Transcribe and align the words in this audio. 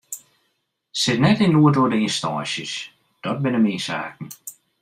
Sit 1.01 1.19
net 1.23 1.39
yn 1.45 1.53
noed 1.55 1.79
oer 1.79 1.91
de 1.91 1.97
ynstânsjes, 2.07 2.73
dat 3.23 3.41
binne 3.43 3.59
myn 3.63 3.83
saken. 3.87 4.27